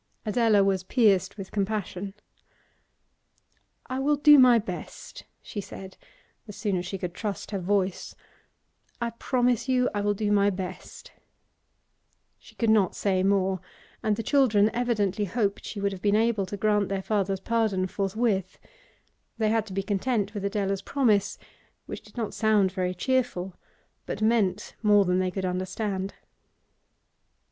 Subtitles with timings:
[0.25, 2.15] Adela was pierced with compassion.
[3.85, 5.95] 'I will do my best,' she said,
[6.47, 8.15] as soon as she could trust her voice.
[8.99, 11.11] 'I promise you I will do my best.'
[12.39, 13.59] She could not say more,
[14.01, 17.85] and the children evidently hoped she would have been able to grant their father's pardon
[17.85, 18.57] forthwith.
[19.37, 21.37] They had to be content with Adela's promise,
[21.85, 23.53] which did not sound very cheerful,
[24.07, 26.15] but meant more than they could understand.